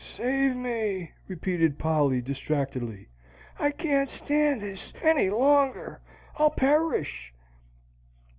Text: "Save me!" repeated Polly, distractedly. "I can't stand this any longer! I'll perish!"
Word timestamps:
"Save 0.03 0.55
me!" 0.55 1.11
repeated 1.27 1.77
Polly, 1.77 2.21
distractedly. 2.23 3.09
"I 3.59 3.69
can't 3.69 4.09
stand 4.09 4.61
this 4.61 4.93
any 5.03 5.29
longer! 5.29 6.01
I'll 6.39 6.49
perish!" 6.49 7.31